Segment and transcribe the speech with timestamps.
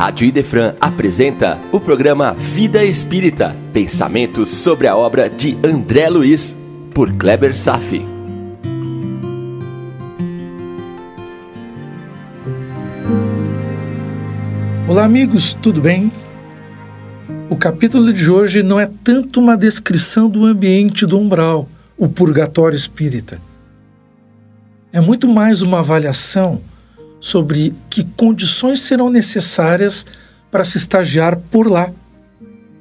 [0.00, 6.56] Rádio Idefran apresenta o programa Vida Espírita, pensamentos sobre a obra de André Luiz,
[6.94, 8.02] por Kleber Safi.
[14.88, 16.10] Olá, amigos, tudo bem?
[17.50, 22.74] O capítulo de hoje não é tanto uma descrição do ambiente do umbral, o purgatório
[22.74, 23.38] espírita.
[24.94, 26.62] É muito mais uma avaliação
[27.20, 30.06] sobre que condições serão necessárias
[30.50, 31.92] para se estagiar por lá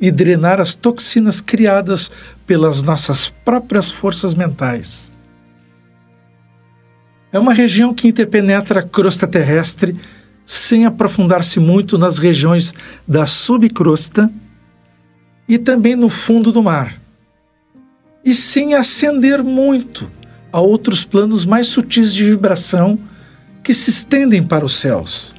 [0.00, 2.10] e drenar as toxinas criadas
[2.46, 5.10] pelas nossas próprias forças mentais.
[7.32, 9.96] É uma região que interpenetra a crosta terrestre
[10.44, 12.74] sem aprofundar-se muito nas regiões
[13.08, 14.30] da subcrosta
[15.48, 17.00] e também no fundo do mar,
[18.24, 20.10] e sem ascender muito
[20.52, 22.98] a outros planos mais sutis de vibração
[23.64, 25.34] que se estendem para os céus.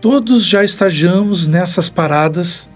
[0.00, 2.68] Todos já estagiamos nessas paradas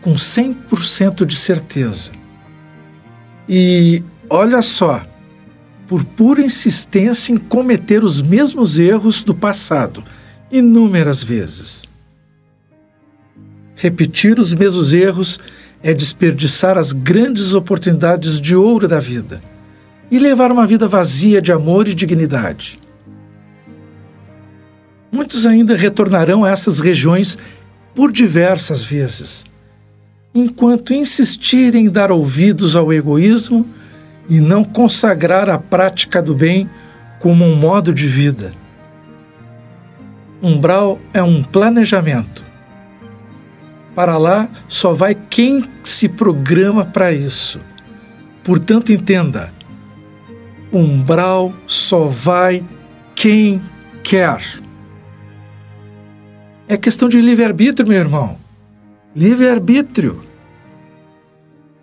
[0.00, 2.12] com 100% de certeza.
[3.48, 5.04] E olha só,
[5.88, 10.04] por pura insistência em cometer os mesmos erros do passado,
[10.52, 11.84] inúmeras vezes.
[13.74, 15.40] Repetir os mesmos erros
[15.82, 19.42] é desperdiçar as grandes oportunidades de ouro da vida
[20.10, 22.78] e levar uma vida vazia de amor e dignidade.
[25.10, 27.38] Muitos ainda retornarão a essas regiões
[27.94, 29.44] por diversas vezes,
[30.34, 33.66] enquanto insistirem em dar ouvidos ao egoísmo
[34.28, 36.68] e não consagrar a prática do bem
[37.18, 38.52] como um modo de vida.
[40.42, 42.44] Umbral é um planejamento.
[43.94, 47.60] Para lá só vai quem se programa para isso.
[48.44, 49.50] Portanto, entenda:
[50.72, 52.64] umbral só vai
[53.14, 53.60] quem
[54.02, 54.40] quer.
[56.66, 58.36] É questão de livre-arbítrio, meu irmão.
[59.14, 60.22] Livre-arbítrio.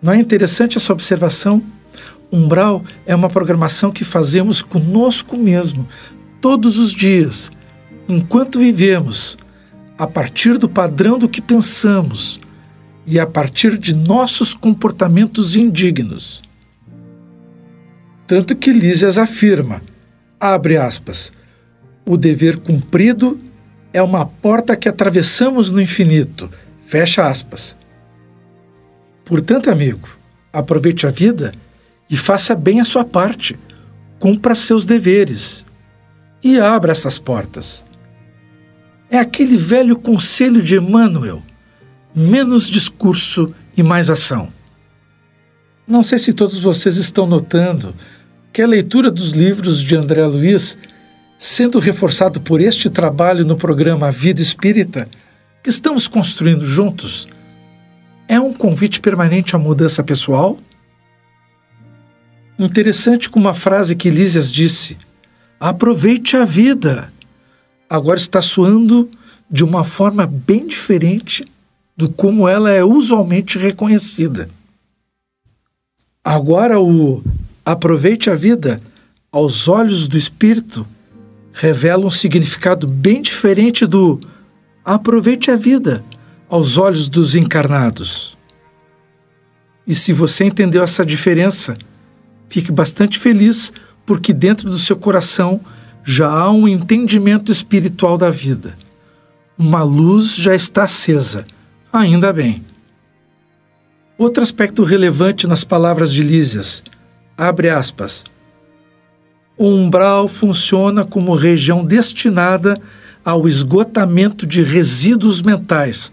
[0.00, 1.62] Não é interessante essa observação?
[2.30, 5.86] Umbral é uma programação que fazemos conosco mesmo,
[6.40, 7.50] todos os dias,
[8.08, 9.36] enquanto vivemos,
[9.98, 12.40] a partir do padrão do que pensamos
[13.06, 16.42] e a partir de nossos comportamentos indignos.
[18.26, 19.80] Tanto que Lísias afirma,
[20.40, 21.32] abre aspas,
[22.04, 23.38] o dever cumprido
[23.92, 26.50] é uma porta que atravessamos no infinito,
[26.86, 27.76] fecha aspas.
[29.24, 30.08] Portanto, amigo,
[30.52, 31.52] aproveite a vida
[32.10, 33.58] e faça bem a sua parte,
[34.18, 35.64] cumpra seus deveres
[36.42, 37.84] e abra essas portas.
[39.08, 41.42] É aquele velho conselho de Emmanuel:
[42.14, 44.52] menos discurso e mais ação.
[45.86, 47.94] Não sei se todos vocês estão notando
[48.56, 50.78] que a leitura dos livros de André Luiz,
[51.36, 55.06] sendo reforçado por este trabalho no programa Vida Espírita,
[55.62, 57.28] que estamos construindo juntos,
[58.26, 60.58] é um convite permanente à mudança pessoal?
[62.58, 64.96] Interessante com uma frase que Lísias disse:
[65.60, 67.12] aproveite a vida.
[67.90, 69.10] Agora está soando
[69.50, 71.44] de uma forma bem diferente
[71.94, 74.48] do como ela é usualmente reconhecida.
[76.24, 77.22] Agora o
[77.66, 78.80] Aproveite a vida,
[79.32, 80.86] aos olhos do espírito,
[81.52, 84.20] revela um significado bem diferente do
[84.84, 86.04] aproveite a vida,
[86.48, 88.38] aos olhos dos encarnados.
[89.84, 91.76] E se você entendeu essa diferença,
[92.48, 93.72] fique bastante feliz,
[94.06, 95.60] porque dentro do seu coração
[96.04, 98.78] já há um entendimento espiritual da vida.
[99.58, 101.44] Uma luz já está acesa,
[101.92, 102.64] ainda bem.
[104.16, 106.84] Outro aspecto relevante nas palavras de Lísias
[107.36, 108.24] abre aspas.
[109.56, 112.80] O umbral funciona como região destinada
[113.24, 116.12] ao esgotamento de resíduos mentais.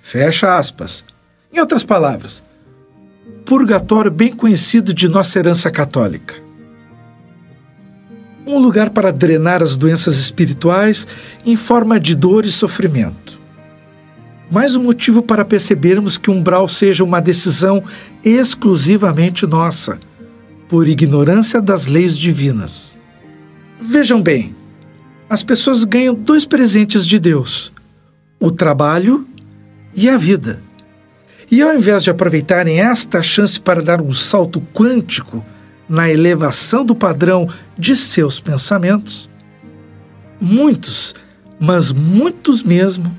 [0.00, 1.04] Fecha aspas.
[1.52, 2.42] Em outras palavras,
[3.44, 6.34] purgatório bem conhecido de nossa herança católica.
[8.46, 11.06] Um lugar para drenar as doenças espirituais
[11.46, 13.40] em forma de dor e sofrimento.
[14.50, 17.82] Mais um motivo para percebermos que umbral seja uma decisão
[18.22, 19.98] exclusivamente nossa
[20.68, 22.96] por ignorância das leis divinas.
[23.80, 24.54] Vejam bem,
[25.28, 27.72] as pessoas ganham dois presentes de Deus:
[28.40, 29.26] o trabalho
[29.94, 30.60] e a vida.
[31.50, 35.44] E ao invés de aproveitarem esta chance para dar um salto quântico
[35.88, 39.28] na elevação do padrão de seus pensamentos,
[40.40, 41.14] muitos,
[41.60, 43.14] mas muitos mesmo,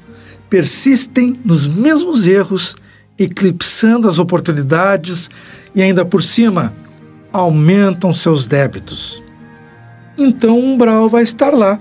[0.50, 2.76] persistem nos mesmos erros,
[3.18, 5.30] eclipsando as oportunidades
[5.74, 6.74] e ainda por cima
[7.36, 9.24] aumentam seus débitos.
[10.18, 11.80] Então o umbral vai estar lá,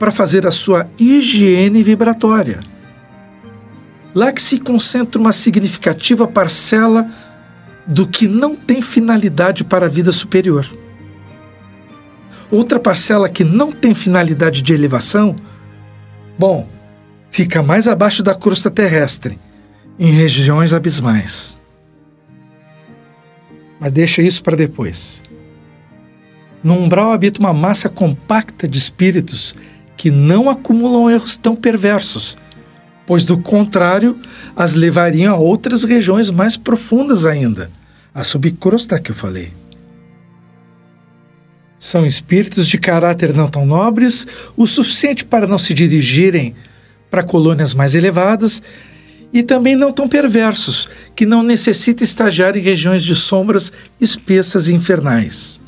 [0.00, 2.60] para fazer a sua higiene vibratória.
[4.14, 7.06] Lá que se concentra uma significativa parcela
[7.86, 10.66] do que não tem finalidade para a vida superior.
[12.50, 15.36] Outra parcela que não tem finalidade de elevação,
[16.38, 16.66] bom,
[17.30, 19.38] fica mais abaixo da crosta terrestre,
[19.98, 21.59] em regiões abismais.
[23.80, 25.22] Mas deixa isso para depois.
[26.62, 29.56] No umbral habita uma massa compacta de espíritos
[29.96, 32.36] que não acumulam erros tão perversos,
[33.06, 34.18] pois do contrário
[34.54, 37.70] as levariam a outras regiões mais profundas ainda,
[38.14, 39.52] a subcrosta que eu falei.
[41.78, 46.54] São espíritos de caráter não tão nobres o suficiente para não se dirigirem
[47.10, 48.62] para colônias mais elevadas
[49.32, 54.74] e também não tão perversos que não necessitam estagiar em regiões de sombras espessas e
[54.74, 55.60] infernais.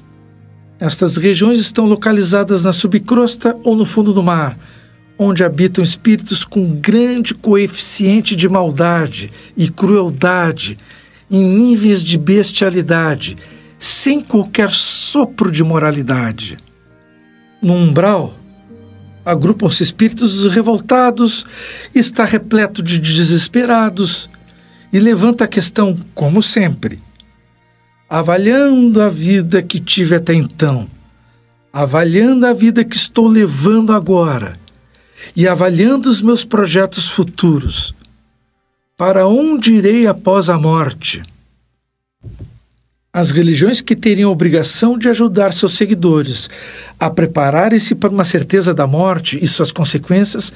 [0.81, 4.59] Estas regiões estão localizadas na subcrosta ou no fundo do mar,
[5.17, 10.77] onde habitam espíritos com grande coeficiente de maldade e crueldade,
[11.31, 13.37] em níveis de bestialidade,
[13.79, 16.57] sem qualquer sopro de moralidade.
[17.63, 18.35] No umbral,
[19.25, 21.47] agrupam-se espíritos revoltados,
[21.95, 24.29] está repleto de desesperados
[24.93, 27.01] e levanta a questão, como sempre
[28.13, 30.87] avaliando a vida que tive até então,
[31.73, 34.61] avaliando a vida que estou levando agora
[35.35, 37.95] e avaliando os meus projetos futuros.
[38.99, 41.23] Para onde irei após a morte?
[43.15, 46.49] As religiões que teriam a obrigação de ajudar seus seguidores
[46.99, 50.53] a prepararem-se para uma certeza da morte e suas consequências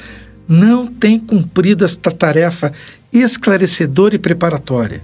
[0.48, 2.72] não têm cumprido esta tarefa
[3.12, 5.02] esclarecedora e preparatória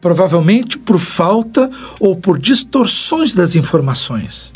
[0.00, 4.52] provavelmente por falta ou por distorções das informações,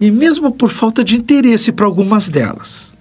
[0.00, 2.95] e mesmo por falta de interesse para algumas delas.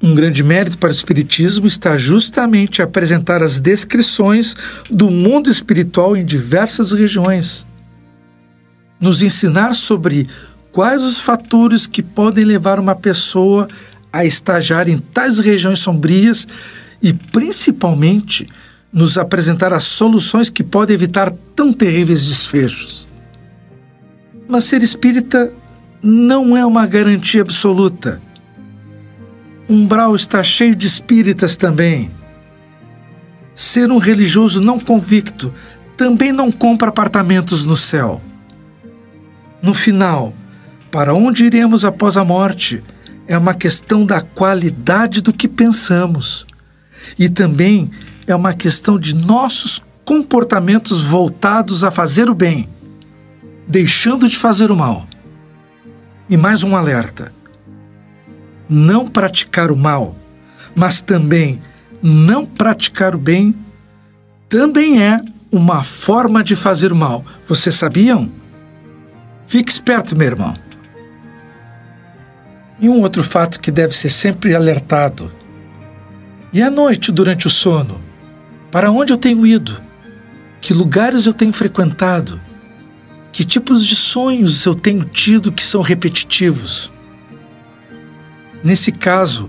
[0.00, 4.54] Um grande mérito para o Espiritismo está justamente apresentar as descrições
[4.88, 7.66] do mundo espiritual em diversas regiões,
[9.00, 10.28] nos ensinar sobre
[10.70, 13.66] quais os fatores que podem levar uma pessoa
[14.12, 16.46] a estagiar em tais regiões sombrias
[17.02, 18.48] e, principalmente,
[18.92, 23.08] nos apresentar as soluções que podem evitar tão terríveis desfechos.
[24.48, 25.52] Mas ser espírita
[26.00, 28.27] não é uma garantia absoluta.
[29.68, 32.10] Umbral está cheio de espíritas também.
[33.54, 35.52] Ser um religioso não convicto
[35.94, 38.20] também não compra apartamentos no céu.
[39.60, 40.32] No final,
[40.90, 42.82] para onde iremos após a morte
[43.26, 46.46] é uma questão da qualidade do que pensamos
[47.18, 47.90] e também
[48.26, 52.66] é uma questão de nossos comportamentos voltados a fazer o bem,
[53.66, 55.06] deixando de fazer o mal.
[56.30, 57.32] E mais um alerta:
[58.68, 60.14] não praticar o mal,
[60.74, 61.60] mas também
[62.02, 63.54] não praticar o bem,
[64.48, 65.20] também é
[65.50, 67.24] uma forma de fazer o mal.
[67.46, 68.30] Vocês sabiam?
[69.46, 70.54] Fique esperto, meu irmão.
[72.80, 75.32] E um outro fato que deve ser sempre alertado.
[76.52, 78.00] E à noite, durante o sono?
[78.70, 79.80] Para onde eu tenho ido?
[80.60, 82.40] Que lugares eu tenho frequentado?
[83.32, 86.92] Que tipos de sonhos eu tenho tido que são repetitivos?
[88.62, 89.48] Nesse caso,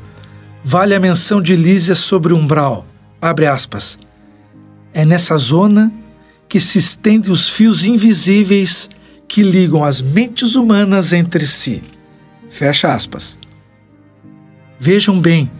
[0.63, 2.85] vale a menção de Lísia sobre umbral.
[3.21, 3.97] Abre aspas.
[4.93, 5.91] É nessa zona
[6.47, 8.89] que se estendem os fios invisíveis
[9.27, 11.83] que ligam as mentes humanas entre si.
[12.49, 13.37] Fecha aspas.
[14.79, 15.51] Vejam bem,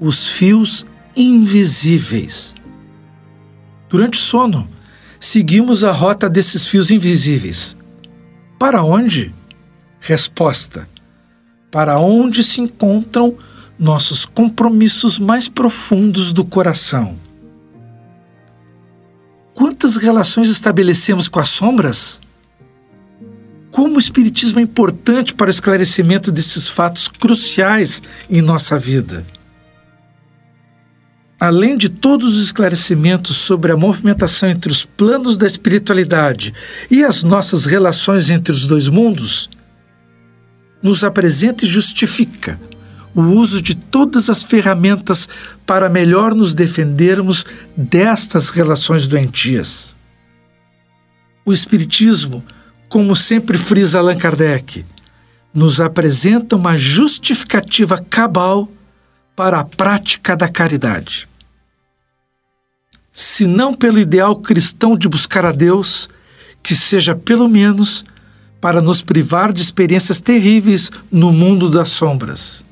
[0.00, 2.54] os fios invisíveis.
[3.88, 4.68] Durante o sono,
[5.20, 7.76] seguimos a rota desses fios invisíveis.
[8.58, 9.32] Para onde?
[10.00, 10.88] Resposta:
[11.72, 13.36] Para onde se encontram
[13.76, 17.18] nossos compromissos mais profundos do coração.
[19.52, 22.20] Quantas relações estabelecemos com as sombras?
[23.72, 28.00] Como o Espiritismo é importante para o esclarecimento desses fatos cruciais
[28.30, 29.24] em nossa vida
[31.42, 36.54] além de todos os esclarecimentos sobre a movimentação entre os planos da espiritualidade
[36.88, 39.50] e as nossas relações entre os dois mundos,
[40.82, 42.58] nos apresenta e justifica
[43.14, 45.28] o uso de todas as ferramentas
[45.66, 47.44] para melhor nos defendermos
[47.76, 49.94] destas relações doentias.
[51.44, 52.42] O Espiritismo,
[52.88, 54.84] como sempre frisa Allan Kardec,
[55.52, 58.68] nos apresenta uma justificativa cabal
[59.36, 61.28] para a prática da caridade
[63.12, 66.08] se não pelo ideal cristão de buscar a Deus,
[66.62, 68.04] que seja pelo menos
[68.62, 72.64] para nos privar de experiências terríveis no mundo das sombras.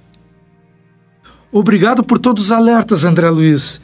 [1.51, 3.81] Obrigado por todos os alertas, André Luiz.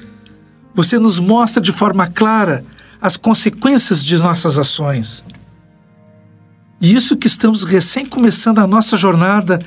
[0.73, 2.65] Você nos mostra de forma clara
[3.03, 5.25] as consequências de nossas ações.
[6.81, 9.59] E isso que estamos recém começando a nossa jornada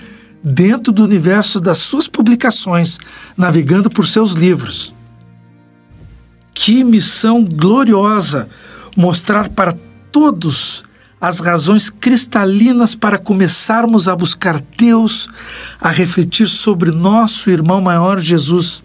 [0.42, 3.00] dentro do universo das suas publicações,
[3.36, 4.94] navegando por seus livros.
[6.54, 8.48] Que missão gloriosa
[8.96, 9.76] mostrar para
[10.10, 10.88] todos
[11.22, 15.28] as razões cristalinas para começarmos a buscar Deus,
[15.80, 18.82] a refletir sobre nosso irmão maior Jesus.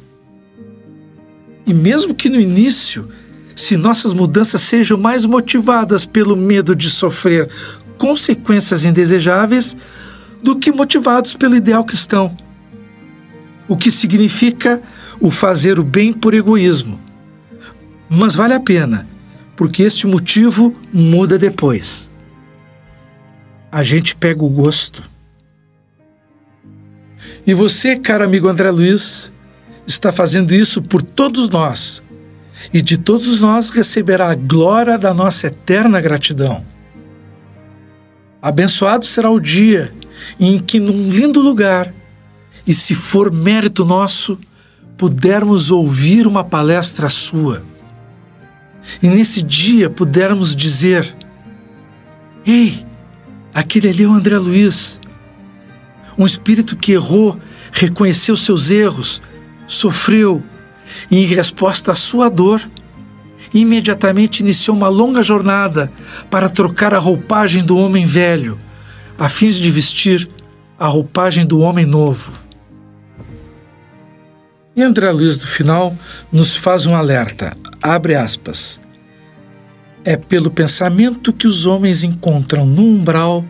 [1.64, 3.08] E mesmo que no início,
[3.54, 7.48] se nossas mudanças sejam mais motivadas pelo medo de sofrer
[7.96, 9.76] consequências indesejáveis
[10.42, 12.36] do que motivados pelo ideal cristão,
[13.68, 14.82] o que significa
[15.20, 17.00] o fazer o bem por egoísmo.
[18.08, 19.06] Mas vale a pena,
[19.56, 22.12] porque este motivo muda depois
[23.74, 25.02] a gente pega o gosto.
[27.44, 29.32] E você, caro amigo André Luiz,
[29.84, 32.00] está fazendo isso por todos nós.
[32.72, 36.64] E de todos nós receberá a glória da nossa eterna gratidão.
[38.40, 39.92] Abençoado será o dia
[40.38, 41.92] em que, num lindo lugar,
[42.64, 44.38] e se for mérito nosso,
[44.96, 47.64] pudermos ouvir uma palestra sua.
[49.02, 51.12] E nesse dia pudermos dizer:
[52.46, 52.86] Ei,
[53.54, 55.00] Aquele ali é o André Luiz.
[56.18, 57.38] Um espírito que errou,
[57.70, 59.23] reconheceu seus erros,
[59.66, 60.42] sofreu
[61.11, 62.61] e, em resposta à sua dor,
[63.52, 65.90] imediatamente iniciou uma longa jornada
[66.28, 68.58] para trocar a roupagem do homem velho,
[69.16, 70.28] a fim de vestir
[70.76, 72.32] a roupagem do homem novo.
[74.75, 75.96] E André Luiz, no final,
[76.32, 78.80] nos faz um alerta, abre aspas.
[80.04, 83.44] É pelo pensamento que os homens encontram no umbral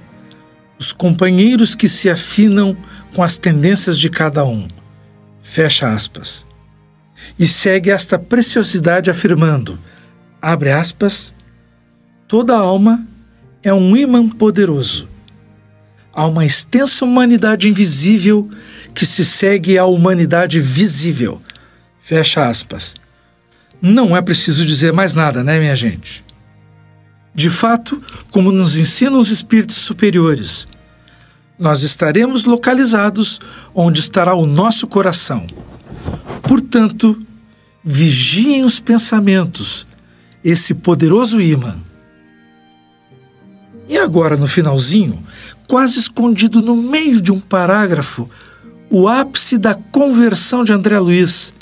[0.78, 2.76] os companheiros que se afinam
[3.14, 4.68] com as tendências de cada um.
[5.42, 6.46] Fecha aspas.
[7.38, 9.78] E segue esta preciosidade afirmando,
[10.40, 11.34] abre aspas,
[12.28, 13.04] toda alma
[13.62, 15.08] é um imã poderoso.
[16.12, 18.48] Há uma extensa humanidade invisível
[18.94, 21.42] que se segue à humanidade visível.
[22.00, 22.94] Fecha aspas.
[23.82, 26.23] Não é preciso dizer mais nada, né, minha gente?
[27.34, 28.00] De fato,
[28.30, 30.66] como nos ensinam os espíritos superiores,
[31.58, 33.40] nós estaremos localizados
[33.74, 35.46] onde estará o nosso coração.
[36.42, 37.18] Portanto,
[37.82, 39.86] vigiem os pensamentos,
[40.44, 41.76] esse poderoso imã.
[43.88, 45.22] E agora, no finalzinho,
[45.66, 48.28] quase escondido no meio de um parágrafo,
[48.90, 51.52] o ápice da conversão de André Luiz,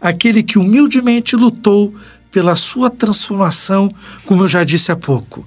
[0.00, 1.94] aquele que humildemente lutou
[2.30, 3.92] pela sua transformação,
[4.24, 5.46] como eu já disse há pouco,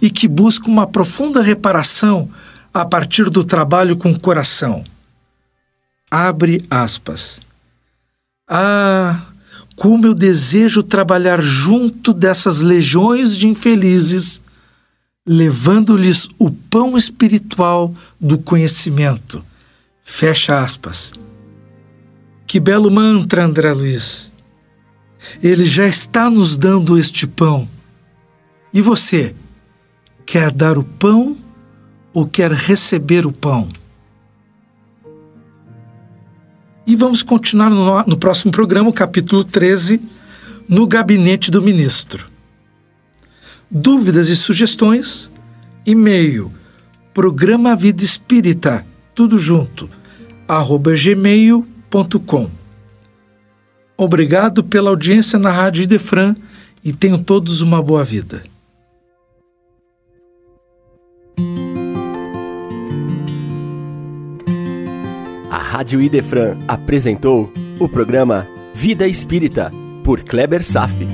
[0.00, 2.28] e que busca uma profunda reparação
[2.72, 4.84] a partir do trabalho com o coração.
[6.10, 7.40] Abre aspas.
[8.48, 9.20] Ah,
[9.76, 14.42] como eu desejo trabalhar junto dessas legiões de infelizes,
[15.26, 19.44] levando-lhes o pão espiritual do conhecimento.
[20.02, 21.12] Fecha aspas.
[22.46, 24.29] Que belo mantra, André Luiz.
[25.42, 27.68] Ele já está nos dando este pão.
[28.72, 29.34] E você,
[30.24, 31.36] quer dar o pão
[32.12, 33.68] ou quer receber o pão?
[36.86, 40.00] E vamos continuar no, no próximo programa, capítulo 13,
[40.68, 42.26] no gabinete do ministro.
[43.70, 45.30] Dúvidas e sugestões?
[45.86, 46.52] E-mail
[47.12, 49.90] programa Vida Espírita, tudo junto,
[50.46, 52.50] arroba gmail.com.
[54.00, 56.34] Obrigado pela audiência na Rádio Idefran
[56.82, 58.42] e tenham todos uma boa vida.
[65.50, 69.70] A Rádio Idefran apresentou o programa Vida Espírita,
[70.02, 71.06] por Kleber Safi.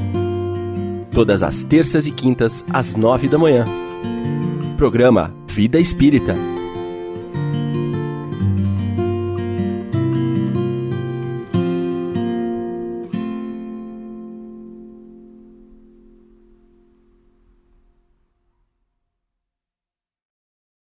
[1.11, 3.67] Todas as terças e quintas, às nove da manhã.
[4.77, 6.56] Programa Vida Espírita